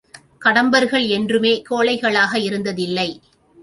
கடம்பர்கள் 0.45 1.07
என்றுமே 1.07 1.53
கோழைகளாக 1.69 2.39
இருந்ததில்லை. 2.39 3.09